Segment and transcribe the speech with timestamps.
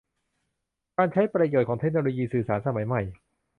[0.97, 3.01] การใช้ประโยชน์ของเทคโนโลยีสื่อสารสมัยใหม่